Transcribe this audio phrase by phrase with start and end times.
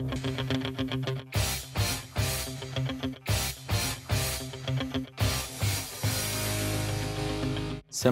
[0.00, 0.08] Сайн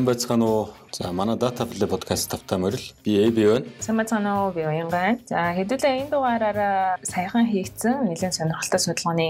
[0.04, 0.68] байцгаана уу?
[0.92, 2.80] За манай Data Play podcast тавтай морил.
[3.04, 4.44] Би AB байна.
[4.44, 4.52] Уу?
[4.52, 5.20] Би Уянган.
[5.28, 9.28] За хэдүүлээ энэ дугаараараа саяхан хийгдсэн нэлээд сонирхолтой судалгааны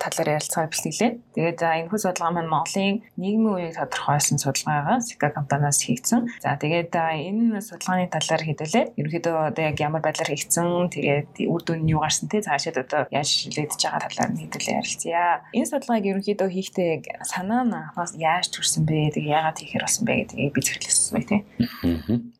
[0.00, 1.12] талаар ярилцгаа бэлтгэлээ.
[1.36, 6.32] Тэгээд за энэ хүү судалгаа маань Монголын нийгмийн үеийг тодорхойлсон судалгаагаа Sika компаниас хийгдсэн.
[6.40, 8.84] За тэгээд энэ судалгааны талаар хэдүүлээ.
[8.96, 13.04] Ерөнхийдөө одоо яг ямар байдлаар хийгдсэн, тэгээд үр дүн нь юу гарсан те цаашаад одоо
[13.12, 15.44] яаж шилжиж байгаа талаар нь хэдүүлээ ярилцъя.
[15.52, 16.90] Энэ судалгааг ерөнхийдөө хийхдээ
[17.28, 17.76] санаа нь
[18.16, 19.12] яаж төрсэн бэ?
[19.12, 21.40] Тэгээд яагаад хийхээр болсон бэ гэдгийг би зэрэглэсэн байсан бай тээ.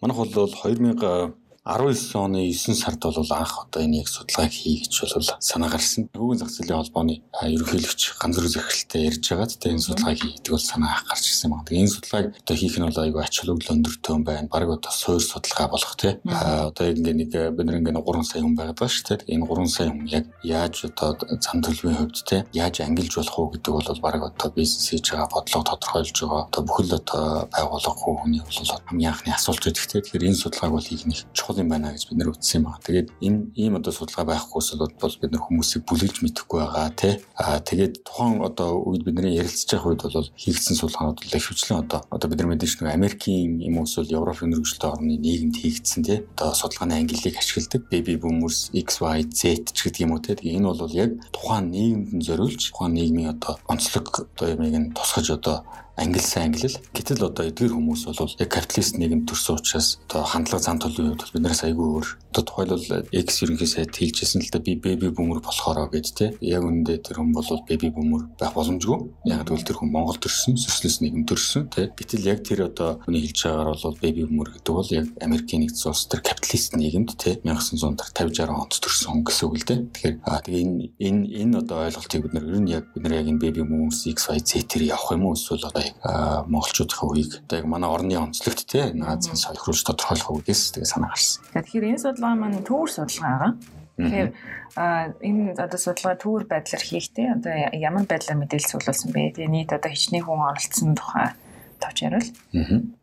[0.01, 5.03] Манайх бол 2000 19 оны 9 сард бол анх одоо энэ яг судалгааг хий гэж
[5.03, 6.07] бол санаа гарсан.
[6.15, 9.51] Хөвгөн зах зээлийн холбооны ерөнхийлөгч ганцруу захиралтай ярьж байгаа.
[9.51, 11.67] Тэгээ энэ судалгааг хийдэг бол санаа гарч ирсэн байна.
[11.67, 14.47] Тэгээ энэ судалгааг одоо хийх нь бол айгүй ач холбогдол өндөртэй юм байна.
[14.47, 16.15] Бараг одоо суур судалгаа болох тий.
[16.23, 19.27] Одоо яг ингээ нэг бид нэг 3 сая хүн байгаад байгаа шүү дээ.
[19.27, 23.51] Энэ 3 сая хүн яг яаж одоо зам төлөвийн хувьд тий яаж ангилж болох уу
[23.51, 26.47] гэдэг бол бараг одоо бизнес хийж байгаа бодлого тодорхойлж байгаа.
[26.47, 28.55] Одоо бүхэл одоо байгууллага хүний бол
[28.87, 29.75] хамгийн анхны асуулт тий.
[29.75, 32.65] Тэгэхээр энэ судалгааг бол хийх нь чухал чухал юм байна гэж бид нэр үтсэн юм
[32.69, 32.85] байна.
[32.85, 37.15] Тэгээд энэ ийм одоо судалгаа байхгүйс бол бид нар хүмүүсийг бүлэглэж мэдэхгүй байгаа тий.
[37.37, 42.01] Аа тэгээд тухайн одоо үед бидний ярилцж байгаа үед бол хийгдсэн судалгаанууд бол хөвчлэн одоо
[42.11, 46.19] одоо бид нар мэдээж нэг Америкийн юм уусвал Европын өргөжлөлтөй орны нийгэмд хийгдсэн тий.
[46.37, 50.37] Одоо судалгааны ангиллыг ашигладаг baby boomers XY Z ч гэдэг юм уу тий.
[50.37, 55.65] Энэ бол яг тухайн нийгэмд зориулж тухайн нийгмийн одоо онцлог одоо юмыг нь тусгаж одоо
[55.97, 56.77] ангилсан ангилал.
[56.93, 61.33] Гэтэл одоо эдгээр хүмүүс бол яг капиталист нийгэм төрсөн учраас одоо хандлага зам төлөвийн хувьд
[61.33, 62.09] биднээс айгүй өөр.
[62.37, 66.27] Одоо тухайлбал X ерөнхий сайд хэлжсэн л да би baby boomer болохоороо гэж те.
[66.45, 69.09] Яг үндэ тэр хүн бол baby boomer байх боломжгүй.
[69.25, 71.89] Яг тэгвэл тэр хүн Монгол төрсөн, социалист нийгэм төрсөн те.
[71.97, 75.89] Гэтэл яг тэр одоо хүний хэлж байгаагаар бол baby boomer гэдэг бол яг Америкийн нэгдсэн
[75.89, 79.81] улс тэр капиталист нийгэмд те 1950 60 онд төрсөн хүн гэсэн үг л дээ.
[79.97, 83.17] Тэгэхээр аа тэгээ энэ энэ энэ одоо ойлголтыг бид нар ер нь яг бид нар
[83.17, 87.33] яг энэ baby boomers X Y Z тэр явах юм уу эсвэл одоо монголчуудын үеийг
[87.45, 91.43] одоо яг манай орны онцлогт те наазын солихруулж тодорхойлох үгээс тэгээ санаа гарсан.
[91.55, 93.53] Тэгэхээр энэ судалгаа маань төвөр судалгаа байгаа.
[93.97, 94.31] Тэгэхээр
[94.77, 99.33] энэ одоо судалгаа төвөр байдлаар хийхдээ одоо ямар байдлаар мэдээлэл цуглуулсан бэ?
[99.37, 101.33] Тэгээ нийт одоо хичнээн хүн оролцсон тухай
[101.81, 102.29] тавч ярил.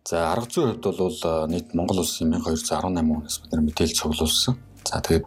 [0.06, 4.54] За арга зүйн хувьд бол нийт Монгол улсын 1218 хүнээс бид нар мэдээлэл цуглуулсан.
[4.84, 5.26] За тэгээд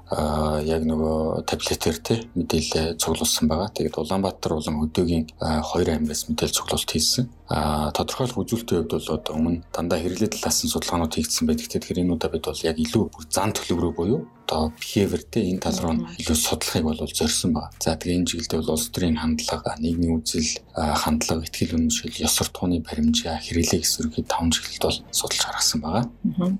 [0.68, 3.72] яг нөгөө таблетээр те мэдээлэл цуглуулсан байгаа.
[3.72, 7.24] Тэгээд Улаанбаатар болон Хөдөөгийн хоёр аймагаас мэдээлэл цуглуулалт хийсэн.
[7.48, 11.68] А тодорхойлох үзүүлэлтийн хувьд бол одоо өмнө дандаа хэрэглээ талаас нь судалгаанууд хийгдсэн байдаг.
[11.72, 15.42] Тэгэхээр энэ удаа бид бол яг илүү бүр зан төлөв рүү буюу одоо behavior те
[15.50, 17.70] энэ тал руу илүү судлахыг бол зорьсон байна.
[17.82, 22.78] За тэгээ энэ чиглэлд бол улс төрийн хандлага, нийгмийн үзэл, хандлага, ихтгэл үнэмшил, ёс суртахууны
[22.86, 26.04] баримжаа, хэрэглээ гэсэн ерөнхий таван чиглэлд бол судалж гаргасан байгаа.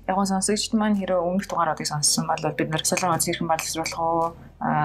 [0.03, 4.35] Яг гоо сонсогчд маань хэрэв өмнөх дугааруудыг сонссон бол бид нар солон зэрхэн боловсруулах уу,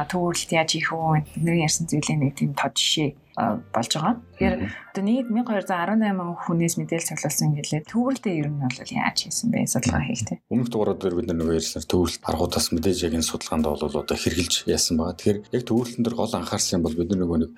[0.07, 4.21] төвөрлөлт яаж хийх үү, бидний ярьсан зүйлийн нэг тийм тод жишээ болж байгаа.
[4.37, 4.57] Тэгэхээр
[4.93, 10.05] одоо нийт 1218 хүнээс мэдээлэл цуглуулсан гэлээ төвөрлөлтөө ер нь бол яаж хийсэн бэ судалгаа
[10.05, 10.37] хийхдээ.
[10.53, 14.69] Өмнөх дугаарууд дээр бид нөгөө ярьсан төвөрлөлт аргуудаас мэдээж яг энэ судалгаанд бол одоо хэрглэж
[14.69, 15.17] яасан байгаа.
[15.17, 17.51] Тэгэхээр яг төвөрлөлтөн дээр гол анхаарсан юм бол бид нөгөө нэг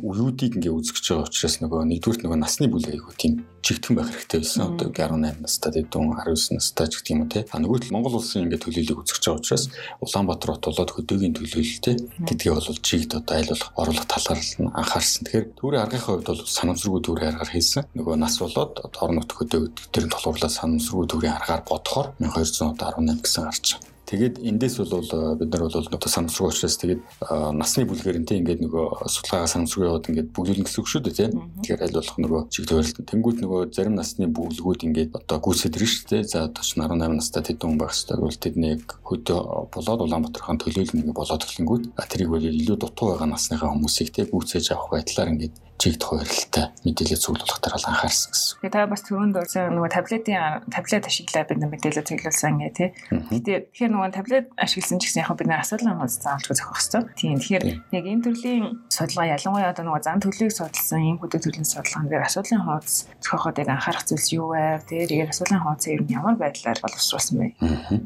[0.00, 4.40] үеүүдийг ингээ үзэж байгаа учраас нөгөө нэгдүгürt нөгөө насны бүлэг айгуу тийм чигтгэн байх хэрэгтэй
[4.40, 4.62] байсан.
[4.72, 7.44] Одоо 18 настай дэдүүн 19 настай ч гэх юм уу те.
[7.52, 9.64] А нөгөө тал Монгол улсын ингээ төлөөллийг үзэж байгаа учраас
[10.00, 11.94] Улаанбаатар хот болоод хөдөөгийн төлөөлөлтэй
[12.24, 15.09] гэдгийг бол чигд одоо айл болох оруулах талаар нь анхаарсан.
[15.18, 17.84] Тэгэхээр түүрийн аргийнхаа хувьд бол санамсаргүй түүрийн аргаар хийсэн.
[17.98, 18.72] Нөгөө нас болоод
[19.02, 23.99] орон нутг хөдөө тэр нь толгуурлаа санамсаргүй түүрийн аргаар бодохоор 1218 гэсэн гарч байгаа.
[24.10, 28.26] Тэгээд эндээс бол э, бид нар бол одоо санамсруу учраас тэгээд э, насны бүлгээр нь
[28.26, 31.32] тийм ингээд нөгөө судалгаагаа санамсруу яваад ингээд бүглүүлнэ гэсэн үг шүү дээ тийм.
[31.62, 33.06] Тэгэхээр аль болох нөгөө чиг төвөрлөлт.
[33.06, 36.22] Тэнгүүд нөгөө зарим насны бүглгүүд ингээд одоо гүйцэд ирнэ шүү дээ.
[36.26, 38.74] За одоо ч 18 настай тэдэн хүн байх хэрэгтэй бол тэдний
[39.06, 44.10] хөдөө болоод Улаанбаатар хаан төлөөлөл нэг болоод эхлэнгүүд тэрийг бол илүү дутуу байгаа насныхаа хүмүүсийг
[44.10, 48.60] тийм гүйцээж авах байдлаар ингээд чигд хувирлалтай мэдээлэл цуглуулах дараа анхаарсан гэсэн.
[48.60, 52.88] Тэгээ та бас түрүүнд дурсан нөгөө таблетын таблет ашиглаа бид мэдээлэл цуглуулсан гэх тий.
[53.08, 57.04] Гэтэ тэгэхээр нөгөө таблет ашигласан ч гэсэн яг бид нэг асуудал хандаж заалж зохих хэвээр.
[57.16, 57.64] Тийм тэгэхээр
[57.96, 62.28] яг энэ төрлийн судалгаа ялангуяа одоо нөгөө зан төлөвийг судалсан ийм хөдөө төрлийн судалгаан дээр
[62.28, 64.84] асуудлын хуудас зохиход яг анхаарах зүйлс юу вэ?
[64.84, 67.46] Тэгээд асуудлын хуудасаа ер нь ямар байдлаар боловсруулсан бэ?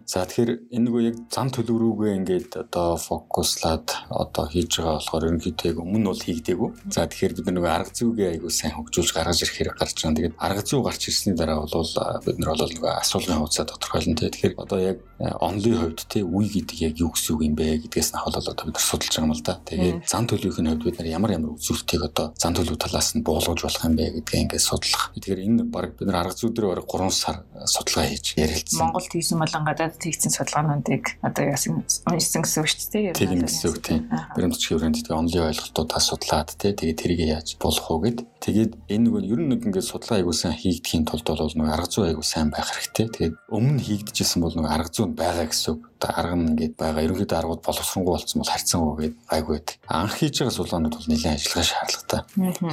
[0.07, 5.27] За тэгэхээр энэ нөгөө яг зан төлөв рүүгээ ингээд одоо фокуслаад одоо хийж байгаа болохоор
[5.27, 6.71] ерөнхийдөө өмнө бол хийгдээгүй.
[6.95, 10.17] За тэгэхээр бид нар нөгөө арга зүйгээ айгүй сайн хөгжүүлж гаргаж ирэх хэрэг гарч байгаа.
[10.21, 11.89] Тэгээд арга зүй гарч ирсний дараа бол
[12.21, 14.21] бид нар бол нөгөө асуулгын хуудасаа тодорхойлно.
[14.21, 14.99] Тэгэхээр одоо яг
[15.41, 18.53] онлын хувьд те үе гэдэг яг юу гэсэн үг юм бэ гэдгээс нь ахвал одоо
[18.53, 19.55] бид нар судалж байгаа юм л да.
[19.65, 23.61] Тэгээд зан төлөвийн хувьд бид нар ямар ямар үзүүлэлтийг одоо зан төлөв талаас нь буулгаж
[23.65, 25.09] болох юм бэ гэдгээ ингээд судлах.
[25.17, 28.79] Тэгэхээр энэ баг бид нар арга зүй дээр бараг 3 сар судалгаа хийж ярилцсан.
[28.85, 33.17] Монголд хийсэн болон гадаад хийсэн судалгаануудыг одоо яасан уншсан гэсэн үг шүү дээ.
[33.17, 34.03] Тийм гэсэн үг тийм.
[34.35, 38.19] Баримтчгийн хүрээнд тэгээ онлын ойлголтуудаа судлаад те тэгээ тэрийг яаж болох уу гэд.
[38.45, 42.13] Тэгээд энэ нөгөө ер нь нэг ингээд судалгаа аягуулсан хийгдэхийн тулд бол нөгөө арга зүй
[42.13, 43.07] аягуул сайн байх хэрэгтэй.
[43.09, 47.05] Тэгээд өмнө хийгдэжсэн бол нөгөө арга зүй байгаа гэсэн үг одоо арга нь ингээд байгаа.
[47.05, 49.77] Ерөнхийдөө аргууд боловсронгуй болсон бол харьцангуй гээд гайгүй байдаг.
[49.89, 52.21] Анх хийж байгаа судалгаанууд бол нэлээд ажиллагаа шаардлагатай.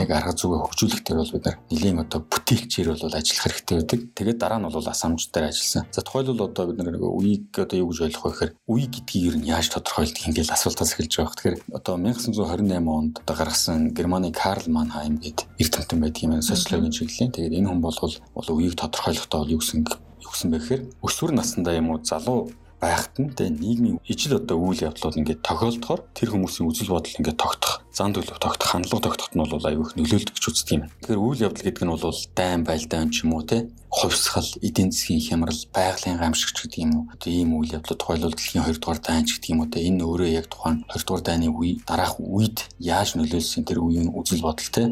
[0.03, 3.99] Яг арга зүгээ хөгжүүлэх дээр бол бид нар нэлийн одоо бүтээлчээр бол ажиллах хэрэгтэй байдаг.
[4.11, 5.83] Тэгээд дараа нь бол асамжтай ажилласан.
[5.95, 9.27] За тухайлбал одоо бид нар нэг үеийг одоо юу гэж ойлгох вэ гэхээр үе гэдгийг
[9.31, 11.35] ер нь яаж тодорхойлдог ингээл асуултаас эхэлж байгаа.
[11.39, 17.31] Тэгэхээр одоо 1928 онд одоо гаргасан Германы Карл Манхайм гэдэг эрдэмтэн байдаг юм социологийн чиглэлийн.
[17.35, 17.97] Тэгээд энэ хүн бол
[18.35, 22.49] бол үеийг тодорхойлохдоо юу гэсэн юу гэсэн бэ гэхээр өсвөр насндаа юм уу залуу
[22.81, 27.37] байхад нь тэгээ нийгмийн ижил одоо үйл явдлууд ингээд тохиолдохоор тэр хүмүүсийн үзэл бодол ингээд
[27.37, 30.83] тогтох, зан төлөв тогтох, хандлага тогтоход нь бол аюу их нөлөөлдөг гэж үздэг юм.
[31.03, 35.19] Тэгэхээр үйл явдал гэдэг нь бол дайн байлдаан ч юм уу те хувьсгал, эдийн засгийн
[35.19, 37.05] хямрал, байгалийн гамшигч гэдэг юм уу.
[37.11, 40.03] Одоо ийм үйл явдлууд тухайлбал дэлхийн 2 дугаар дайн ч гэдэг юм уу те энэ
[40.07, 44.71] өөрөө яг тухайн 2 дугаар дайны үе дараах үед яаж нөлөөлсөн тэр үеийн үзэл бодол
[44.71, 44.83] те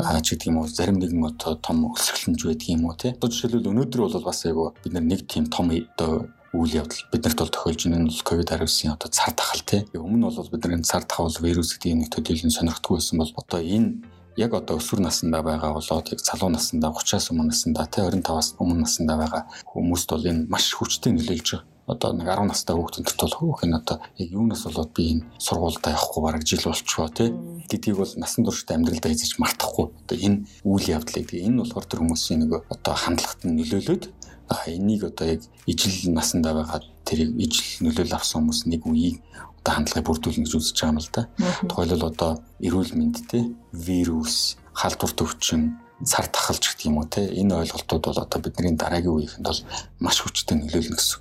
[0.00, 3.12] аа ч гэдэг юм уу зарим нэгэн одоо том өсгөлнж байдаг юм уу те.
[3.12, 7.54] Одоо жишээлбэл өнөөдөр бол бас айгу бид нэг тийм том одоо үйл явдал биднэрт бол
[7.54, 9.86] тохиолж байгаа нь ковид 19-ийн одоо цар тахал тий.
[9.94, 13.32] Өмнө нь бол бид нар энэ цар тахал вирус гэдэг нэг төдийлөн сонирхдаггүй байсан бол
[13.38, 14.02] одоо энэ
[14.34, 18.82] яг одоо өсвөр наснда байгаа болоод яг залуу наснда 30-аас өмнө наснда тий 25-аас өмнө
[18.82, 21.66] наснда байгаа хүмүүст бол энэ маш хүчтэй нөлөөлж байгаа.
[21.90, 25.94] Одоо нэг 10 настай хүүхдэнт бол хөөх нь одоо яг юунаас болоод би энэ сургуультай
[25.94, 27.34] явахгүй бараг жил болчихоо тий
[27.70, 29.90] гэдгийг бол насан туршид амьдралдаа хийж мартахгүй.
[30.06, 34.02] Одоо энэ үйл явдлыг тэгээ энэ болохоор тэр хүмүүсийн нэг одоо хандлагат нь нөлөөлөд
[34.50, 39.22] А энийг одоо яг ижил насандаа байгаа тэрийг ижил нөлөөлөл авсан хүмүүс нэг үеийг
[39.62, 41.22] одоо хандлагыг бүрдүүлнэ гэж үзэж байгаа юм л да.
[41.70, 48.04] Тухайлбал одоо эрүүл мэндтэй вирус, халдвар төвчин, цар тахалж гэдэг юм уу те энэ ойлголтууд
[48.08, 49.62] бол одоо бидний дараагийн үеийнхэнд бол
[50.00, 51.20] маш хүчтэй нөлөөлнө гэсэн.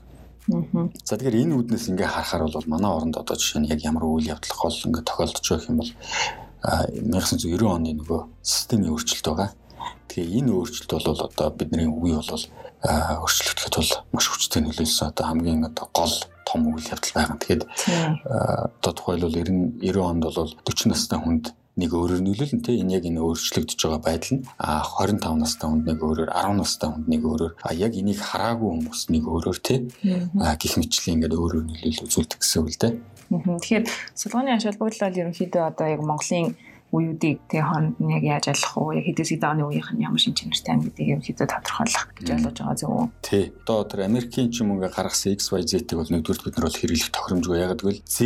[1.04, 4.32] За тэгэхээр энэ үүднээс ингээ харахаар бол манай оронд одоо жишээ нь яг ямар үйл
[4.34, 5.92] явдал гол ингээ тохиолдож байгаа юм бол
[6.64, 9.50] 1990 оны нөгөө системийн өөрчлөлт байгаа.
[10.10, 12.46] Тэгэхээр энэ өөрчлөлт бол одоо бидний үе бол
[12.80, 16.16] өршлөгдөхэд бол маш хүчтэй нөлөөлсөн одоо хамгийн одоо гол
[16.48, 17.38] том үйл явдал байгаа.
[17.38, 17.64] Тэгэхээр
[18.80, 21.46] одоо тухайлбал 90 90 онд бол 40 настай хүнд
[21.80, 22.76] нэг өөрөөр нөлөөлнө те.
[22.76, 26.90] Энэ яг энэ өөрчлөгдөж байгаа байдал нь а 25 настай хүнд нэг өөрөөр 10 настай
[26.90, 29.76] хүнд нэг өөрөөр а яг энийг хараагүй хүмүүс нэг өөрөөр те.
[30.60, 32.94] Гих мэтчлийн ингээд өөрөөр нөлөөлөл үзүүлдэг гэсэн үг л дээ.
[33.30, 33.86] Тэгэхээр
[34.18, 36.58] судалгааны ашиглалт бол ерөнхийдөө одоо яг Монголын
[36.90, 40.18] үеүүдийг тэгээ хонд нь яг яаж алах уу яг хэдээс хэдэн оны үеийнх нь ямар
[40.18, 43.08] шин чанартай юм гэдгийг ерөнхийдөө тодорхойлох гэж ойлгож байгаа үү?
[43.22, 43.44] Тий.
[43.62, 47.58] Одоо тэр Америкийн ч юм ингээ гаргасан XYZ-ийг бол нэгдүгээр бид нар бол хэрэглэх тохиромжгүй
[47.62, 48.18] ягаад гэвэл Z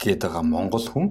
[0.00, 1.06] гэдэг байгаа Монгол хүн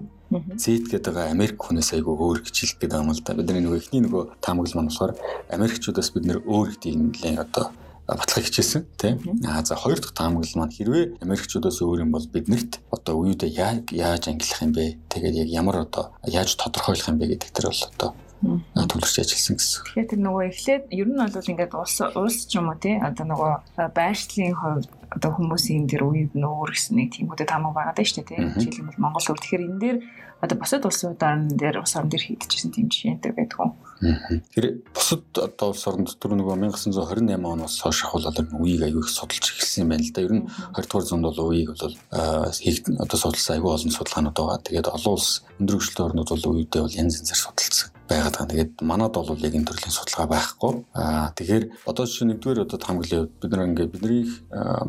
[0.57, 3.37] Z гэдэг байгаа Америк хүнээс айгүй өөр гэж хэлдэг юм л да.
[3.37, 5.13] Бидний нөгөө ихний нөгөө таамаглал маань болохоор
[5.53, 7.69] Америкчуудаас бид нэр өөр гэдэг юм лээ одоо
[8.07, 9.17] батлахыг хичээсэн тийм.
[9.49, 14.23] Аа за хоёр дахь таамаглал маань хэрвээ Америкчуудаас өөр юм бол биднэрт одоо үеүдэ яаж
[14.29, 14.97] ангилах юм бэ?
[15.09, 18.09] Тэгээд яг ямар одоо яаж тодорхойлох юм бэ гэдэг төр бол одоо
[18.43, 19.81] төвлөрч ажилласан гэсэн.
[19.89, 23.25] Тэгэхээр тэр нөгөө эхлээд ер нь бол ингээд улс улс ч юм уу тий одоо
[23.25, 23.51] нөгөө
[23.95, 28.21] байршлын хувьд одоо хүмүүсийн тэр үед нөөр гэсэн нэг тийм үдэ тамаг байгаа даа шүү
[28.21, 28.69] дээ тий.
[28.69, 29.97] Жишээлбэл Монгол хувьд тэгэхээр энэ дээр
[30.43, 33.71] одоо бусад улсуудаар дээр ус орон дээр хийдчихсэн тийм жишээнтэй байдаг уу?
[34.01, 38.27] Тэр бусад одоо улс орнд түр нөгөө 1928 оноос хойш ахвал
[38.59, 40.21] үеийг аягүй их судалж эхэлсэн юм байна л да.
[40.21, 40.43] Ер нь
[40.75, 44.59] 20 дугаар зуунд бол үеийг бол одоо судалсан аягүй олон судалгаанууд байгаа.
[44.67, 48.51] Тэгээд олон улс өндөр хөгжлийн орнууд бол үедээ бол янз янзаар судалсан байгаад байгаа.
[48.51, 50.73] Тэгээд манад бол яг энэ төрлийн судалгаа байхгүй.
[50.91, 54.23] Аа тэгэхээр одоо жишээ нэгдүгээр одоо хамглаа бид нар ингээд бидний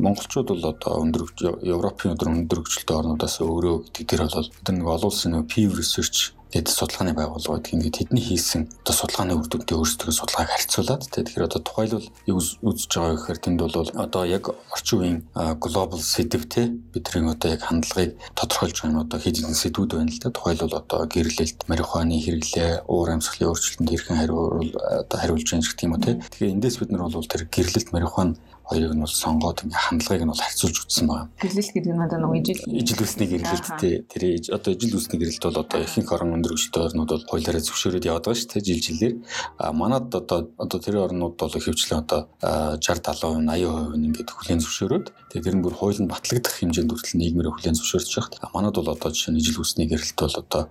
[0.03, 1.23] монголчууд бол одоо өндөр
[1.63, 6.73] Европын өндөр хөгжилтэй орнуудаас өөрөө гэдэг дээр бол бид нэг олон улсын Pew Research гэдэг
[6.75, 11.61] судалгааны байгууллага гэдэг ингээд тэдний хийсэн одоо судалгааны үр дүнтэй өөрсдөө судалгааг харьцуулаад тэгэхээр одоо
[11.65, 15.19] тухайлбал юу үзэж байгаа гэхээр тэнд бол одоо яг орчин үеийн
[15.63, 20.13] глобал сэдв те бидний одоо яг хандлагыг тодорхойлж байгаа нь одоо хэд хэдэн сэдвүүд байна
[20.13, 20.31] л да.
[20.31, 25.95] Тухайлбал одоо гэрлэлт марихуаны хэрэглээ уур амьсгалын өөрчлөлтөнд хэрхэн хариулт одоо хариулж байгаа гэх юм
[25.95, 26.19] уу те.
[26.19, 28.31] Тэгэхээр эндээс бид нар бол тэр гэрлэлт марихуан
[28.67, 31.31] хоёрыг нь бол сонгоод ингээ хандлагыг нь бол харьцуулж үзсэн байна.
[31.39, 34.23] Гэрлэлт гэдэг нь одоо нэг ижил ижил үсний гэрэлттэй тэр
[34.59, 38.25] одоо ижил үсний гэрэлт бол одоо ихэнх орон өндөр хүчтэй орнууд бол хуулиараа зөвшөөрөөд яваад
[38.27, 39.15] байгаа шүү дээ жил жилээр.
[39.63, 45.07] А манад одоо одоо тэр орнууд бол хөвчлэн одоо 60 70% 80% ингээд хүлээн зөвшөөрөөд
[45.31, 48.51] тэгээ тэр нь бүр хууль нь батлагдах хэмжээнд хүртэл нийгмээр хүлээн зөвшөөрч байгаа.
[48.51, 50.63] А манад бол одоо жишээ нь ижил үсний гэрэлт бол одоо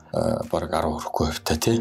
[0.51, 1.77] бараг 10 хүрэхгүй хувьтай тий.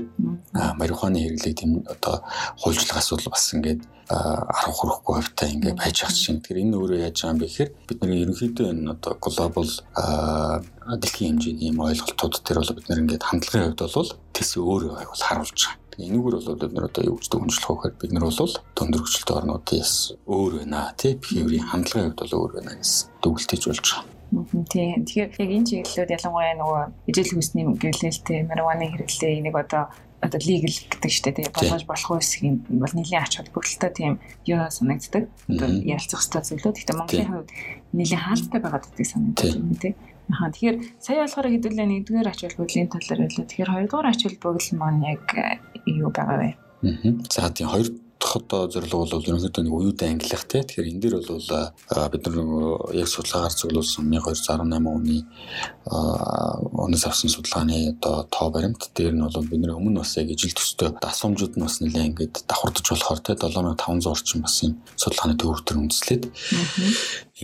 [0.55, 2.23] А марихуаны хэрэглээ тийм одоо
[2.63, 6.41] хуульчлах асуудал бас ингээд 10 хүрэхгүй хувьтай ингээд байж байгаа чинь.
[6.45, 9.73] Тэгэхээр энэ өөрөө яаж байгаа юм бэ гэхээр бидний ерөнхийдөө энэ одоо глобал
[11.01, 15.25] дэлхийн хэмжээний юм ойлголтууд дээр бол бид нэр ингээд хандлагын хувьд бол тэс өөрөө бол
[15.25, 15.81] харуулж байгаа.
[15.95, 19.03] Тэгээ энэгээр бол бид нар одоо юу гэж дүгнжлэх вэ гэхээр бид нар бол өндөр
[19.03, 19.85] хүчлтэй орнуудын
[20.29, 21.13] өөр байна тий.
[21.17, 24.13] Behavior-ийн хандлагын хувьд бол өөр байна гэсэн дүгэлтэж болж байгаа.
[24.35, 25.07] Тийм.
[25.07, 29.87] Тэгэхээр яг энэ чиглэлүүд ялангуяа нөгөө ижил хүсний гэрлэлтэй марихуаны хэрэглээ энийг одоо
[30.25, 34.13] одоо legal гэдэг штэ тий болгож болох үсгийн бол нэлийн ач холбогдолтой тийм
[34.49, 35.29] юу санагддаг.
[35.53, 36.77] Одоо ярилцах хэрэгтэй зүйлүүд.
[36.81, 37.51] Гэхдээ Монголын хувьд
[37.93, 39.95] нэлийн хаалттай байгаад байдаг санагдаж байна тий.
[40.33, 43.45] Аа тэгэхээр сая болохоор хэдүүлээ нэгдүгээр ач холбогдлын талаар байлаа.
[43.45, 46.51] Тэгэхээр хоёрдугаар ач холбогдол маань яг э, юу байгаа вэ?
[46.57, 47.13] Аа.
[47.29, 47.89] За тийм хоёр
[48.25, 50.65] одоо зорилго бол ерөнхийдөө нэг уюутай ангилах те.
[50.65, 51.45] Тэгэхээр энэ дээр бол
[52.13, 52.39] бид нар
[52.97, 55.19] яг судалгаагаар зөвлөсөн 1218 оны
[55.85, 60.57] онос авсан судалгааны одоо тоо баримт дээр нь бол бид нар өмнө бас яг ижил
[60.57, 65.61] төстэй асуумжууд нь бас нэлээд ингээд давхардж болохоор те 7500 орчим бас юм судалгааны төвөр
[65.63, 66.25] төр үндэслээд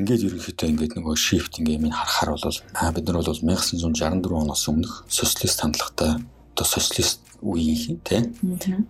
[0.00, 2.58] ингээд ерөнхийдөө ингээд нөгөө shift ингээ юм харахаар бол
[2.96, 6.12] бид нар бол 1964 оноос өмнөх социалист хандлагатай
[6.54, 8.20] одоо социалист үеийнхэн тий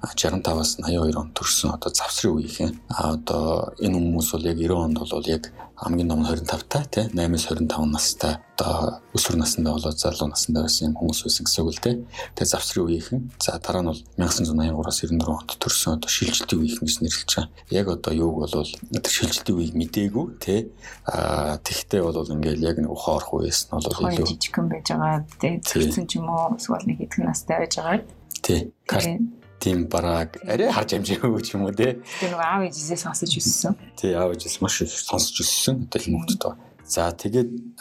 [0.03, 4.99] 65-аас 82 он төрсэн одоо завсрын үеийнхэн а одоо энэ хүмүүс бол яг 90 онд
[4.99, 5.45] бол яг
[5.81, 10.93] хамгийн ном 25 та тий 8-аас 25 настай одоо өсвөр насндаа болоод залуу насндаа байсан
[10.93, 11.95] юм хүмүүс байсан гэсэн үг л тий.
[12.37, 16.97] Тэгээ завсрын үеийнхэн за дараа нь бол 1983-аас 94 онд төрсэн одоо шилжилтийн үеийнхэн гэж
[17.01, 17.49] нэрлэж байгаа.
[17.73, 18.69] Яг одоо юуг бол
[19.01, 20.61] тэр шилжилтийн үеийг мдээгүй тий.
[21.09, 25.25] Аа тэгтээ бол ингээл яг нэг ухаан орох үеэс нь бол илүү жижигхэн байж байгаа
[25.41, 25.55] тий.
[25.65, 28.20] Төрсэн ч юм уу эсвэл нэг хэдхэн настай байж байгаа.
[28.43, 28.73] Тий.
[29.61, 32.01] тийм бараг арай харж амжаагүй ч юм уу те.
[32.01, 33.73] Тэгээ нөгөө аав ээжээсээ сонсож өссөн.
[33.93, 35.85] Тий аав ээжээс маш их сонсож өссөн.
[35.85, 36.57] Одоо хүмүүст байгаа.
[36.91, 37.79] За тэгээд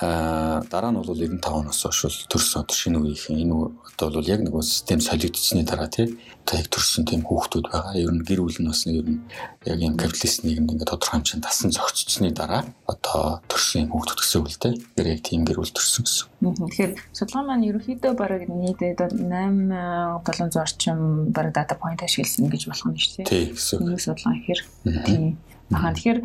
[0.70, 3.58] дараа нь бол 95 оноос хойш төрсөн одоо шинэ үеийнхэн энэ
[3.98, 6.14] одоо бол яг нэг систем солигдсны дараа тий
[6.54, 7.98] яг төрсэн тийм хүүхдүүд байгаа.
[7.98, 9.26] Ер нь гэр бүл нь бас ер нь
[9.66, 14.50] яг юм капиталист нийгэмд ингээд тодорхой хэмжээнд тасан зохицсны дараа одоо төрсэн хүүхдүүд гэсэн үг
[14.54, 14.74] л тий.
[14.94, 16.30] Тэр яг тийм гэр бүл төрсөн гэсэн.
[16.70, 19.74] Тэгэхээр судалгаа маань ерөнхийдөө бараг нийтдээ 8
[20.22, 23.30] 700 орчим бараг дата point ашигласан гэж болох нь шүү дээ.
[23.30, 23.90] Тий гэсэн.
[23.90, 24.62] Нэг судалгаа ихээр
[25.06, 25.38] тийм.
[25.74, 26.20] Ахаа тэгэхээр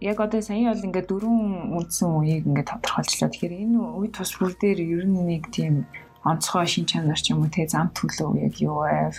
[0.00, 3.30] яг одоо сая бол ингээд дөрвөн үндсэн үеийг ингээд тодорхойлчлаа.
[3.30, 5.84] Тэгэхээр энэ үе тус бүр дээр ер нь нэг тийм
[6.24, 9.12] онцгой шин чанар ч юм уу те зам төлөв яг юу вэ?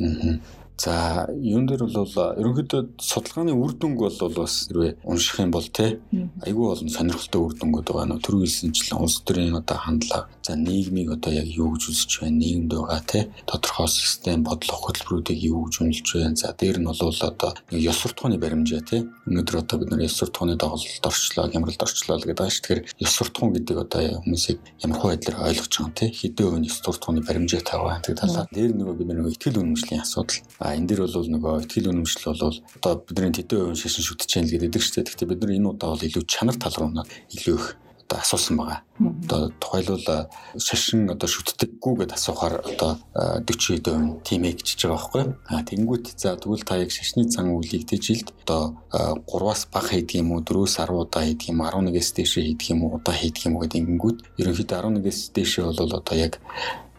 [0.00, 0.40] Аа.
[0.78, 6.00] За юун дээр бол ерөнхийдөө судалгааны үр дүнг бол бас хэрвээ унших юм бол те
[6.42, 8.08] айгүй олон сонирхолтой үр дүнгууд байгаа.
[8.10, 12.72] Нөө төрүүлсэнчлэн улс төрийн одоо хандлага за нийгмийг одоо яг юу гэж үзэж байна нийгэмд
[12.72, 16.36] байгаа те тодорхой систем бодлого хөтөлбөрүүдийг юу гэж үнэлж байна.
[16.40, 20.56] За дээр нь бол одоо ёс суртахууны баримжаа те өнөөдөр одоо бид нар ёс суртахууны
[20.56, 22.62] доголдолд орчлоо гямралд орчлоо гэдэг шүү.
[22.64, 26.76] Тэгэхээр ёс суртахуун гэдэг одоо хүмүүсийг ямар хөө байдлаар ойлгож байгаа те хэдэн хувийн ёс
[26.82, 28.48] суртахууны баримжааг таваа гэдэг талаар.
[28.50, 32.92] Дээр нөгөө бид нар итгэл үнэмшлийн асуудал энэ дэр бол нөгөө ихтгэл үнэмшил бол одоо
[33.02, 35.06] бидний тэдэн хувийн шашин шүтэж яана гэдэг шүү дээ.
[35.10, 36.90] Гэхдээ бид нар энэ удаа бол илүү чанар тал руу
[37.34, 37.66] илүү их
[38.12, 38.80] одоо асуусан байгаа.
[39.24, 40.28] Одоо тухайлбал
[40.58, 45.24] шашин одоо шүтдэггүй гэдээ асуухаар одоо 40% тийм ээ гэж байгаа байхгүй.
[45.48, 50.32] А тэнгуут за тэгвэл та яг шашны цан үлийг тэжилд одоо 3-аас бага хийдэг юм
[50.36, 53.64] уу 4-өөс 10 удаа хийдэг юм 11-ээс дээш хийдэг юм уу удаа хийдэг юм уу
[53.64, 56.38] гэдэг ингэнгүүт ерөнхийдөө 11-ээс дээш бол одоо яг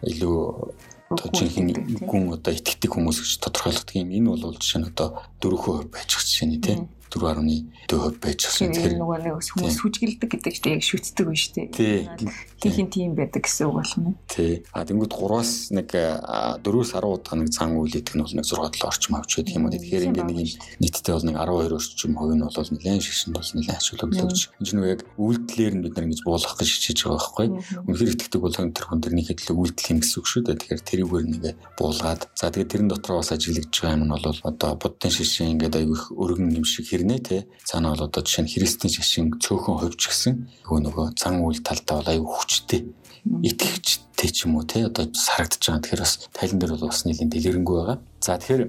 [0.02, 0.36] илүү
[1.14, 4.10] одоо жинхэнэ гүн одоо итгэдэг хүмүүс гэж тодорхойлогддог юм.
[4.10, 6.80] Энэ бол жишээ нь одоо 4% байж байгаа жишээ нь тийм
[7.10, 8.72] 4.4% байж байгаа.
[8.72, 11.68] Тэгэхээр нөгөө нэг хүмүүс сүжгэлдэг гэдэг чинь яг шүтдэг биш үү?
[11.74, 12.08] Тий.
[12.60, 14.14] Тинхэн тийм байдаг гэсэн үг болно.
[14.28, 14.64] Тий.
[14.72, 18.88] А тэнгууд 3-аас нэг 4-өөс 10 удаа нэг цан үйл идэх нь бол нэг 6-7
[18.88, 19.74] орчим авч байдаг юм уу.
[19.74, 20.48] Тэгэхээр ингээд нэг
[20.80, 24.38] нийтдээ бол нэг 12 орчим хувь нь бол нэлээд шигшин бол нэлээд ашиглагдаж.
[24.58, 27.48] Энэ чинь яг үйлдэлээр нь бид нар ингэж буулгах гэж хичээж байгаа байхгүй.
[27.84, 30.58] Үнэхээр итгэдэг бол тэр хүн тэрнийхээ төлөө үйлдэл юм гэсэн үг шүү дээ.
[30.58, 34.70] Тэгэхээр тэрүүгээр нэгэ буулгаад за тэгээд тэрэн дотор бас ажиглагдж байгаа юм нь бол одоо
[34.80, 37.36] буддын шишин ингээд аягүй их өргөн юм шиг хэрнээ те.
[37.66, 41.98] Цаана бол одоо жишээ нь христийн шашин цөөхөн хувьч гисэн нөгөө нөгөө цан үйл талдаа
[41.98, 42.80] бол аягүй хүчтэй
[43.42, 45.84] итгэгчтэй итгэлтэй ч юм уу те одоо сарагдаж байгаа.
[45.84, 47.98] Тэгэхээр бас тайлан дээр бол бас нэлийн дэлгэрэнгүй байгаа.
[48.24, 48.62] За тэгэхээр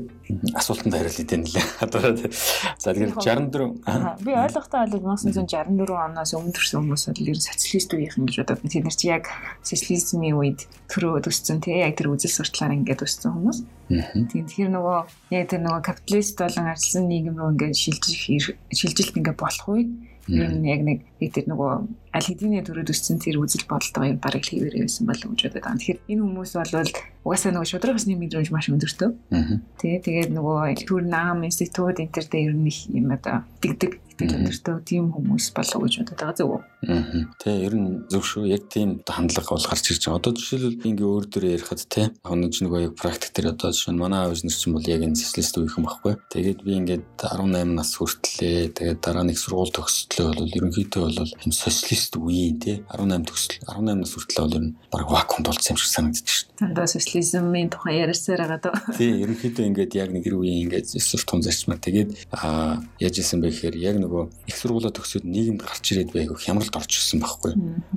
[0.60, 1.66] асуултанд хариулъя дээ нэлээ.
[1.80, 7.48] Одоо за тэгэхээр 64 би ойлгохтой бол 1964 оноос өмнө төрсэн хүмүүс бол ер нь
[7.48, 9.26] социалист үеийнхэн гэж бодоод тэд нар чи яг
[9.64, 10.60] социализмын үед
[10.92, 13.60] төрөө төссөн тий яг тэр үзэл сурталаар ингээд өссөн хүмүүс.
[14.28, 14.98] Тийм тэгэхээр нөгөө
[15.40, 18.20] яг тэр нөгөө капиталист болон арчсан нийгэм рүү ингээд шилжих
[18.76, 19.90] шилжилт ингээд болох үед
[20.28, 21.72] ер нь яг нэг тэр нөгөө
[22.16, 25.64] аль хэдийн төрөд өссөн тэр үзэл бодолтойгоо юм бараг хийвэрээ байсан болов уу гэж бодод
[25.68, 25.80] байна.
[25.84, 26.72] Тэгэхээр энэ хүмүүс бол
[27.26, 29.10] угаасаа нөгөө шудраг усны мэдрэмж маш өндөртөө.
[29.82, 34.06] Тэгээ тэгээд нөгөө төр наам институт энэ төр дээр ер нь их юм одоо дэгдэг
[34.16, 36.62] итгэл өндөртөө тийм хүмүүс болов гэж бодод байгаа зөв үү?
[37.42, 38.48] Тэ ер нь зөв шүү.
[38.48, 40.20] Яг тийм хандлага бол гарч ирж байгаа.
[40.24, 43.92] Одоо жишээлбэл ингээ өөр дөрөө ярихад те хоног ч нөгөө яг практик дээр одоо жишээ
[43.92, 46.14] нь манай аавч нар ч юм бол яг энэ социалист үеийнхэн баггүй.
[46.32, 48.72] Тэгээд би ингээд 18 нас хүртлээ.
[48.72, 54.00] Тэгээд дараа нэг сургууль төгсөлтөө бол ерөнхийдөө бол юм социалист үеийн те 18 төгсөл 18
[54.00, 56.48] нас хүртлээ бол ер нь баг вакуумд болсон юм шиг санагдчих шүү.
[56.56, 58.98] Тандаа социализмын тухай ярьсаар байгаа дөө.
[58.98, 63.56] Тий, ерөнхийдөө ингээд яг нэг үеийн ингээд зөвсөр тун зарчмаар тэгээд аа яаж исэн бэ
[63.56, 67.54] гэхээр яг нөгөө их сургуулаа төгсөөд нийгэмд гарч ирээд байг хямралд орж ирсэн байхгүй.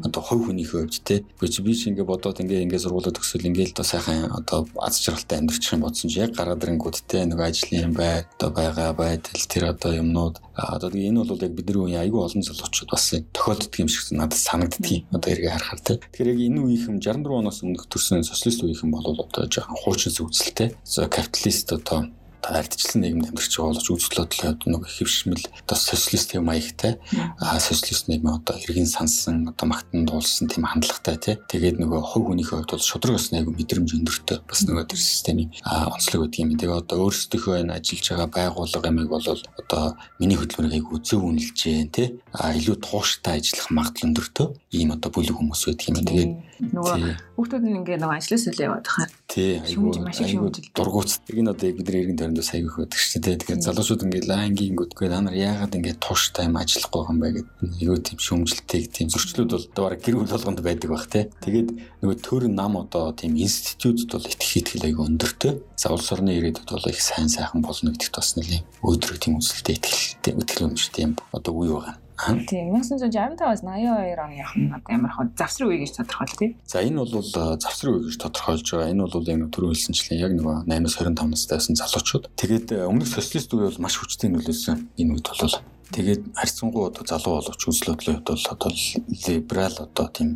[0.07, 1.27] Одоо хувь хүнийхээ хувьд те.
[1.43, 5.39] Гэхдээ би чи ингээд бодоод ингээд ингээд сургуулаа төгсөөл ингээд л сайхан одоо аз жаргалтай
[5.43, 9.43] амьдрчих юм бодсон чи яг гараад ирэнгүүт те нөгөө ажлын юм бай одоо байгаа байдал
[9.51, 13.89] тэр одоо юмнууд одоо энэ бол яг бидний үеийн айгүй олон залуучууд бас тохиолддог юм
[13.89, 15.95] шиг надад санагддгийг одоо эргээ харахаар те.
[16.03, 20.75] Тэгэхээр яг энэ үеийнхэн 64 оноос өмнөх төрсэн социалист үеийнхэн бол одоо жоохон хуучин зөвцөлтэй.
[20.85, 22.09] За капиталист одоо
[22.43, 26.93] ардчлан нийгэмд амьдарч байгаа боловч үзэл бодлоо нөгөө хэвшмэл одоо социалист юм маягтай
[27.41, 32.27] а социалист нийгэм одоо иргэн сансан одоо магтан дуулсан тийм хандлагатай тий тэгээд нөгөө хувь
[32.31, 36.57] хүнийхээ хувьд бол шудраг бас нэг мэдрэмж өндөртэй бас нөгөө тэр системийн онцлог байдаг юм.
[36.59, 39.85] Тэгээ одоо өөрсдийнхөө энэ ажиллаж байгаа байгууллага ямиг бол одоо
[40.19, 45.37] миний хөдөлмөрийг зөв үнэлж जैन тий а илүү тууштай ажиллах магадлал өндөртэй ийм одоо бүлэг
[45.37, 45.97] хүмүүс байдаг юм.
[46.05, 46.33] Тэгээд
[46.75, 46.95] нөгөө
[47.39, 49.07] хүүхдүүд нь ингээ нөгөө ажлаас үл яваад хаа
[49.39, 53.39] тий айгүй дургуц энэ одоо бидний иргэн тойронд бас айгүй хөдөг шүү дээ.
[53.39, 57.47] Тэгэхээр залуучууд ингээд лаангийн гүдгээ та нар яагаад ингээд тууштай юм ажиллахгүй юм бэ гэдэг
[57.79, 61.25] айгүй тийм шүүмжлэлтэй тийм зөрчлүүд бол доор гэр бүл болгонд байдаг бах тий.
[61.45, 61.69] Тэгээд
[62.03, 65.53] нөгөө төр нам одоо тийм институтд бол итгэх итгэл айгүй өндөртэй.
[65.79, 69.79] За улс орны ирээдүйд бол их сайн сайхан болно гэдэгт бас нэлийн өөдрөг тийм үзэлтэй
[69.79, 72.08] итгэл өнөмжтэй юм одоо үе байгаа.
[72.19, 76.51] Тийм 1965-аас 82 оны яхан одоо ямар хаа завсрын үе гэж тодорхойл тий.
[76.67, 78.91] За энэ бол завсрын үе гэж тодорхойлж байгаа.
[78.91, 82.25] Энэ бол яг түрүү хэлсэнчлэн яг нөгөө 8-аас 25 настай залуучууд.
[82.35, 85.57] Тэгээд э, өмнөх социалист үе бол маш хүчтэй нөлөөсөн энэ үед бол
[85.95, 88.71] тэгээд харьцангуй одоо залуу боловч бодлын хувьд бол одоо
[89.15, 90.31] либерал одоо тийм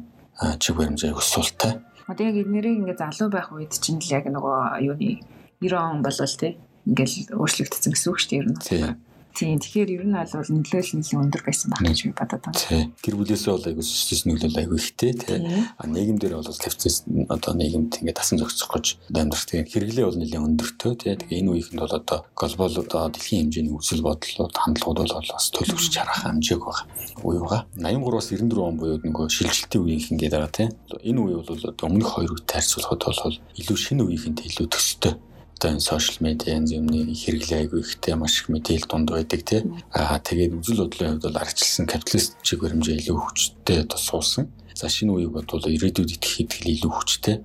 [0.63, 1.83] чиг баримжаа өсөлттэй.
[2.07, 5.19] Одоо яг эднэрийг ингээ залуу байх үед чинь л яг нөгөө юуны
[5.59, 8.59] 90 он болвол тий ингээл өөрчлөгдсөн гэсэн үг шүү дээ ер нь.
[8.59, 8.99] Тийм.
[9.33, 12.61] Тэгэхээр ер нь бол нөлөөлөл нэлийн өндөр байсан байх гэж би бодод байна.
[12.61, 12.93] Тийм.
[13.01, 15.39] Гэр бүлээсээ бол айгүй стресс нөлөөлөл айгүй ихтэй тий.
[15.81, 20.47] А нийгэмдэр бол тавцас одоо нийгэмд ингээд тасан зохицох гэж амьдрах тийм хэрэглээ бол нэлийн
[20.53, 21.15] өндөртэй тий.
[21.17, 25.95] Тэгээ энэ үеийнхэнд бол одоо глобал одоо дэлхийн хэмжээний үзэл бодлууд хандлагууд бол бас төлөвшөж
[25.97, 26.87] харах хэмжээг байгаа.
[27.25, 27.63] Үе байгаа.
[27.81, 30.69] 83-аас 94 он буюу нөгөө шилжилтийн үеийнхэн гэдэг байгаа тий.
[31.09, 35.17] Энэ үе бол одоо өмнөх хоёр үетэй харьцуулахад бол илүү шинэ үеийнхэнтэй илүү төстэй
[35.63, 39.63] одоо энэ сошиал медиа янз юмны хэрэглээ айгүй ихтэй маш их мэдээлэл дунд байдаг тий.
[39.95, 44.51] Аа тэгээд үзэл бодлын хувьд бол арчилсан капиталист чиг баримжаа илүү хүчтэй одоо суусан.
[44.75, 47.37] За шинэ үеийг бодвол ирээдүйд итгэх итгэл илүү хүчтэй.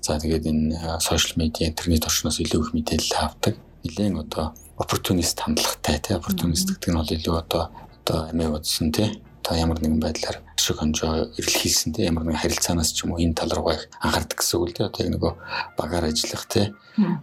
[0.00, 3.54] За тэгээд энэ сошиал медиа интернет орчноос илүү их мэдээлэл авдаг.
[3.84, 6.16] Нилээн одоо оппортунист хандлагатай тий.
[6.16, 7.68] Оппортунист гэдэг нь бол илүү одоо
[8.00, 12.90] одоо амиа бодсон тий та ямар нэгэн байдлаар ашиг хонжоо эрэлхийлсэн те ямар нэгэн харилцаанаас
[12.90, 15.32] ч юм уу энэ тал руугаа анхаардаг гэсэн үг л те одоо яг нөгөө
[15.78, 16.74] багаар ажиллах те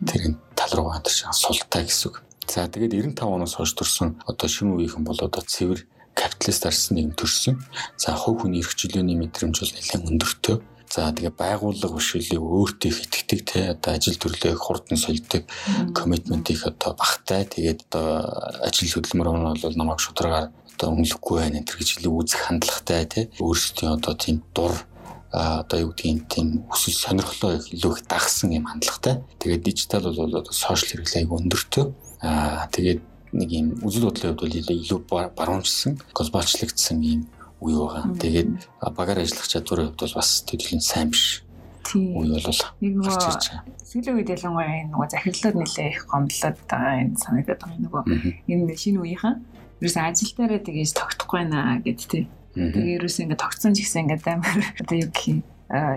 [0.07, 2.23] тэр тал руугаа чинь султаа гэсэн үг.
[2.47, 5.83] За тэгээд 95 оноос хойш төрсэн одоо шинэ үеийнхэн бол одоо цэвэр
[6.15, 7.59] капиталист арсан нэгэн төрсэн.
[7.99, 10.55] За хувь хүний эрх чөлөөний мэдрэмж бол нэлээд өндөртэй.
[10.89, 13.59] За тэгээ байгууллага бишүүлээ өөртөө их итгэдэг те.
[13.73, 15.43] Одоо ажил төрлөө хурдан сольдог
[15.95, 17.45] коммитмент их одоо багтай.
[17.45, 18.25] Тэгээд одоо
[18.61, 23.25] ажил хөдөлмөр нь бол намайг шударгаар одоо өнгөлөхгүй байна энэ гэж илүү үзэх хандлагатай тий
[23.39, 24.73] өөрсдийн одоо тийм дур
[25.33, 29.25] одоо юу гэдгийг тийм хүсэл сонирхлоо илүү их дагсан юм хандлагатай.
[29.41, 31.85] Тэгээд дижитал бол одоо сошиал хэрэглээ аяг өндөртэй.
[32.21, 33.01] Аа тэгээд
[33.33, 37.21] нэг юм үзэл бодлын хувьд бол илүү баруунчсан, глобалчлагдсан юм
[37.63, 38.03] үе байгаа.
[38.19, 38.51] Тэгээд
[38.93, 41.43] багаар ажиллах чадварын хувьд бол бас төдийлөн сайн биш.
[41.87, 42.11] Тийм.
[42.19, 47.61] Үе бол нэг нөгөө сүүлийн үед ялангуяа нөгөө захирлууд нэлээ их гомдлоод байгаа энэ санагдаад
[47.61, 48.03] байгаа нөгөө
[48.49, 49.35] энэ шинэ үеийнхэн
[49.83, 52.23] ерөөс ажил дээрээ тэгээж тогтохгүй байна гэд тий.
[52.55, 55.39] Тэгээ ерөөс ингэ тогтсон ч гэсэн ингэ амар одоо юу гэх юм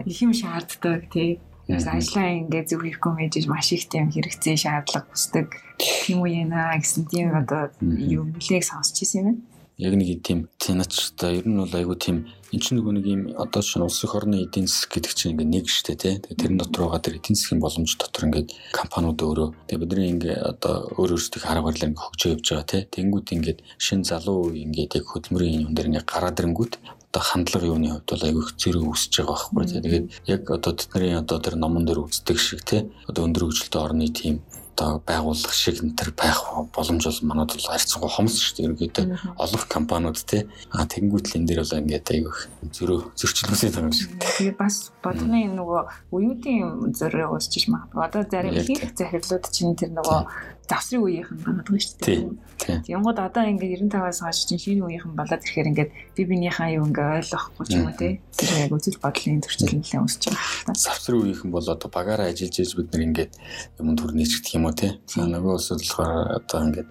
[0.05, 1.39] их юм шаарддаг тий.
[1.71, 5.49] Ерөөс ажлаа ингэ зөв хийхгүй мэж маш их тийм хэрэгцээ шаардлага хүсдэг.
[5.79, 9.41] Тийм үе наа гэсэн тийм одоо юм нэлээг сонсч ирсэн юм байна.
[9.77, 13.23] Яг нэг тийм тянач та ер нь бол айгүй тийм эн чинь нөгөө нэг юм
[13.37, 16.17] одоо чинь улс их орны эдийн засаг гэдэг чинь ингээ нэг штэ тий.
[16.17, 20.37] Тэгээ тэрэн дотор байгаа тэр эдийн засгийн боломж дотор ингээ компаниуд өөрөө тэгээ бидний ингээ
[20.49, 22.83] одоо өөр өөрсдийн арга барилаар ингээ хөгжөө явж байгаа тий.
[22.89, 26.75] Тэнгүүд ингээ шин залуу ингээ яг хөдөлмөрийн юм дээр ингээ гараад ирэнгүүт
[27.13, 29.65] одоо хандлага юуны хувьд бол айгүй зэрэг үүсэж байгаа байхгүй.
[29.85, 32.89] Тэгээд яг одоо тэдний одоо тэр номон дээр үздэг шиг тий.
[33.09, 34.41] Одоо өндөр хөгжилтэй орны тийм
[34.77, 36.37] одоо байгууллага шиг энэ төр байх
[36.77, 38.65] боломж бол манад бол харьцангуй хомс шүү дээ.
[38.69, 39.05] Ерөнхийдөө
[39.41, 42.35] олон компаниуд те а тэгэнгүүт л энэ дээр бол ингээд айгүй
[42.77, 44.13] зөрөө байгаа юм шиг.
[44.21, 48.05] Тэгээ бас бодны нөгөө уюутын зөрөө өсчиж магадгүй.
[48.05, 50.21] Одоо зарим их захирлууд чинь тэр нөгөө
[50.67, 52.83] завсрын үеийнхэн байгаа шүү дээ.
[52.91, 57.23] Янгууд одоо ингээд 95-аас хойш чинь шинэ үеийнхэн болоод ирэхээр ингээд би бинийхээ юу ингээд
[57.23, 58.19] ойлгохгүй ч юм уу те.
[58.35, 60.75] Тэр яг үзэл бодлын зөрчил нэлээд өсөж байгаа.
[60.75, 63.33] Завсрын үеийнхэн бол одоо багаараа ажиллаж ийж бид нар ингээд
[63.79, 64.99] юм төрнийч гэх юм уу те.
[65.15, 66.91] Нөгөө өсөл болохоор одоо ингээд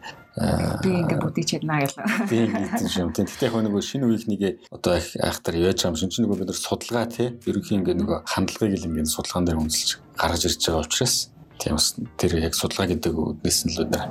[0.83, 2.27] би ингээд бүдий чадна гэлээ.
[2.27, 3.11] Би ингээд юм.
[3.15, 7.05] Тэгтээ яг нөгөө шинэ үеийнхнийгээ одоо их айхтар яаж юм шинэ нөгөө бид нар судалгаа
[7.07, 7.35] те.
[7.47, 11.15] Ерөнхийн ингээд нөгөө хандлагыг л ингээд судалгаан дээр үнэлж гаргаж ирж байгаа учраас
[11.59, 14.03] Тийм бас тэр яг судалгаа гэдэг үднээс нь л өнөр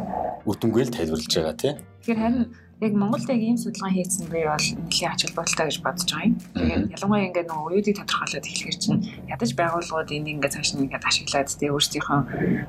[0.48, 1.72] үдэнгүй л тайлбарлаж байгаа тий.
[1.76, 2.44] Тэгэхээр харин
[2.80, 6.34] яг Монголд яг ийм судалгаа хийсэн би бол нэлийн ач холбогдолтой гэж бодож байгаа юм.
[6.54, 11.08] Тэгээд ялангуяа ингээд нөгөө уюудыг тодорхойлоод эхлэхэр чинь ядаж байгууллагууд энийг ингээд цааш нь ингээд
[11.08, 12.18] ашиглаад тий өөрсдийнхөө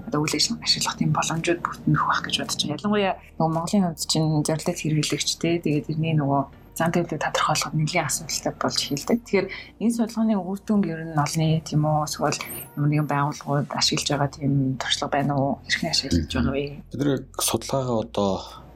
[0.07, 2.75] одоо үйл ажиллагааг ашиглах тийм боломжууд бүтнэх байх гэж бодож байна.
[2.77, 6.41] Ялангуяа нөгөө Монголын хувьд чинь зорилт хэрэглэгч тий тэгээд тэрний нөгөө
[6.75, 9.19] зан төлөвлөлт тодорхойлоход нэлийн асуудалтай болж эхэлдэг.
[9.23, 9.47] Тэгэхээр
[9.79, 12.39] энэ судалгааны үр дүнг ер нь олны тийм үү эсвэл
[12.75, 15.63] нэгэн байгууллагууд ашиглаж байгаа тийм туршлага байна уу?
[15.63, 16.83] Хэрхэн ашиглаж байгаа вэ?
[16.91, 18.31] Бид нэр судалгаагаа одоо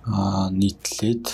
[0.05, 1.25] нийтлээд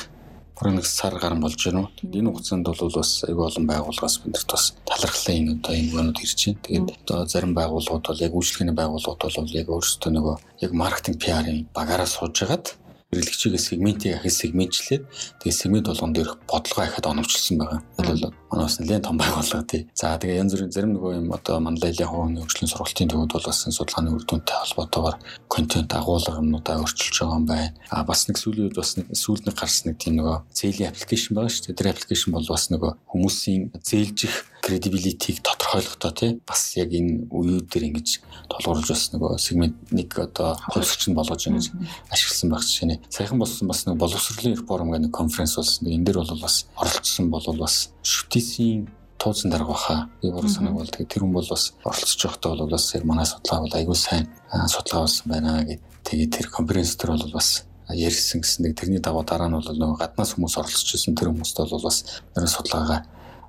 [0.56, 1.90] бүрэн нэг сар гарan болж байна уу.
[2.00, 6.40] Энэ хугацаанд бол бас айгүй олон байгууллагаас бидэрт бас талархлаа энэ одоо энэ өнөд ирж
[6.48, 6.64] байна.
[6.64, 11.68] Тэгээд одоо зарим байгууллагууд бол яг үйлчлэгээний байгууллагууд бол яг өөрсдөө нөгөө яг маркетинг PR-ын
[11.76, 12.66] багаараа сууж хагаад
[13.14, 15.04] хэрэглэгчийн сегментийг ахиж сегментчлээд
[15.40, 17.80] тэгээ сегмент болгон дээрх бодлого ахад оновчилсан байгаа.
[17.98, 19.88] Бол манай бас нэлээд том байгууллага тий.
[19.94, 23.60] За тэгээ янз бүрийн зарим нөгөө юм одоо манлайлын хувийн хөгжлийн сургалтын төвд бол бас
[23.70, 27.74] судалгааны үр дүнтэй холбоотойгоор контент агуулга юмнуудаа өөрчилж байгаа юм байна.
[27.94, 31.38] А бас нэг сүүлийн үед бас нэг сүүлд нэг гарсан нэг тийм нөгөө зээлийн аппликейшн
[31.38, 31.78] байгаа шүү дээ.
[31.78, 37.86] Тэр аппликейшн бол бас нөгөө хүмүүсийн зээлжих credibility-г тодорхойлохдоо тий бас яг энэ үеүүд дээр
[37.94, 38.10] ингэж
[38.50, 41.66] тулгуурлаж бас нөгөө сегмент нэг одоо хувьсгч нь болгож ингэж
[42.10, 42.98] ашигласан байх жишээ.
[43.14, 45.86] Саяхан болсон бас нэг боловсролын реформ гэх нэг конференс болсон.
[45.86, 48.90] Энэ дээр бол бас оролцсон бол бас шүтээсийн
[49.22, 50.10] тууцсан дарга баха.
[50.22, 53.26] Би буруу санааг бол тэгээд тэр хүн бол бас оролцож байхдаа бол бас яг манай
[53.30, 55.82] судлаа бол аягүй сайн судалгаа болсон байна гэд.
[56.10, 60.02] Тэгээд тэр конференц дээр бол бас ярьсан гэсэн нэг тэрний даваа дараа нь бол нөгөө
[60.02, 61.98] гаднаас хүмүүс оролцож ирсэн тэр хүмүүст бол бас
[62.34, 63.06] нэр судалгаагаа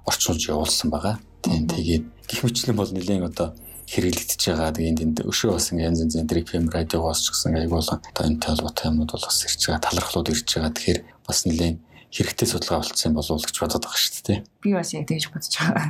[0.07, 1.19] орчуулж явуулсан байгаа.
[1.43, 3.49] Тийм тэгээд гих мэтлэн бол нэлээд одоо
[3.87, 4.75] хэрэглэгдэж байгаа.
[4.75, 8.51] Тэгээд энд өшөө бас ингээ янз янзын дрip FM радиогоос ч гэсэн болон одоо энэтэй
[8.51, 9.87] холбоотой юмнууд бол бас ирж байгаа.
[9.87, 10.73] Талархлууд ирж байгаа.
[10.75, 11.77] Тэгэхээр бас нэлээд
[12.15, 14.39] хэрэгтэй судалгаа болцсон болов уу гэж бодоод байгаа шүү дээ.
[14.63, 15.87] Би бас яг тэгж бодож байгаа.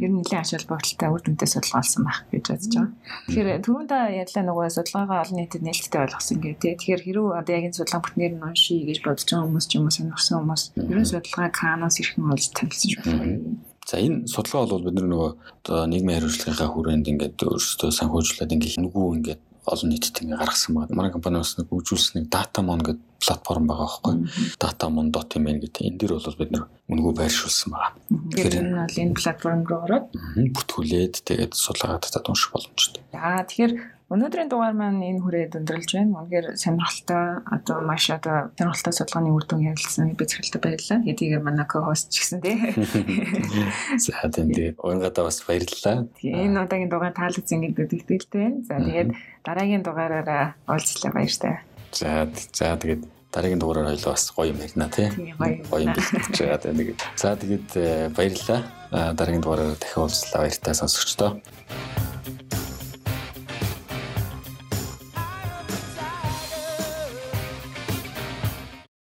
[0.00, 2.92] Ер нь нэлээд ач холбогдолтой үр дүнтэй судалгаа болсон байх гэж бодож байгаа.
[3.28, 6.74] Тэгэхээр түрүүн та ярьлаа нөгөө судалгаагаа олон нийтэд нээлттэй ойлгосон гэх тээ.
[6.80, 9.84] Тэгэхээр хэрүү одоо яг энэ судалгаа бүтнээр нь уншия гэж бодож байгаа хүмүүс ч юм
[9.84, 13.60] уу сонирхсан хүмүүс ер нь судалгаа каноос ирхэн болж танилцж байна.
[13.88, 15.30] За энэ судалгаа бол бид нөгөө
[15.64, 20.96] одоо нийгмийн хариуцлагынхаа хүрээнд ингээд өөрсдөө санхүүжлээд ингээд нүгүү ингээд олон нийтэд ингээ гаргасан байна.
[20.96, 24.14] Манай компани бас нэг үжүүлсэн нэг Datamon гэдэг платформ байгаа байхгүй.
[24.62, 25.82] Datamon.in гэдэг.
[25.84, 27.92] Энэ дэр бол бид нэр үнэгүй байршуулсан байгаа.
[28.08, 30.06] Тэгэхээр энэ бол энэ платформ руу ороод
[30.56, 33.02] бүтгүүлээд тэгээд судалгаа татаад унших боломжтой.
[33.12, 36.24] За тэгэхээр Өнөөдрийн дугаар маань энэ хүрээд өндөрлж байна.
[36.24, 41.04] Үнэхээр сонирхолтой одоо маш одоо сонирхолтой судалгааны үр дүн ярилцсан би зөвхөлтэй баярлалаа.
[41.04, 42.56] Хэдийгээр манай ко-хост ч гэсэн тий.
[44.00, 44.48] За тийм
[44.80, 46.08] уянgadаа бас баярлалаа.
[46.24, 48.64] Энэ удаагийн дугаар таалагдсан гэдэг итгэлтэй байна.
[48.64, 49.10] За тэгээд
[49.44, 51.54] дараагийн дугаараараа уулзлаа баяртай.
[51.92, 55.12] За за тэгээд дараагийн дугаараар хоёлоо бас гоё юм ярина тий.
[55.36, 57.00] Гоё юм бэлтгэж байгаа тэгээд.
[57.12, 58.60] За тэгээд э, баярлалаа.
[59.12, 61.36] Дараагийн дугаараар дахин уулзлаа баяртай сонсогчдоо.